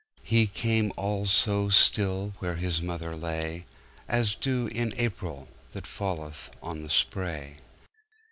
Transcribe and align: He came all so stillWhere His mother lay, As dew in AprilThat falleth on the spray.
He 0.23 0.47
came 0.47 0.91
all 0.97 1.27
so 1.27 1.67
stillWhere 1.67 2.57
His 2.57 2.81
mother 2.81 3.15
lay, 3.15 3.67
As 4.07 4.33
dew 4.33 4.65
in 4.65 4.93
AprilThat 4.93 5.85
falleth 5.85 6.49
on 6.59 6.81
the 6.83 6.89
spray. 6.89 7.57